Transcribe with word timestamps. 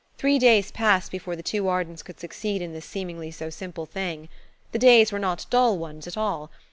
Three 0.17 0.39
days 0.39 0.71
passed 0.71 1.11
before 1.11 1.35
the 1.35 1.43
two 1.43 1.67
Ardens 1.69 2.01
could 2.01 2.19
succeed 2.19 2.63
in 2.63 2.73
this 2.73 2.87
seemingly 2.87 3.29
so 3.29 3.51
simple 3.51 3.85
thing. 3.85 4.29
The 4.71 4.79
days 4.79 5.11
were 5.11 5.19
not 5.19 5.45
dull 5.51 5.77
ones 5.77 6.07
at 6.07 6.17
all. 6.17 6.49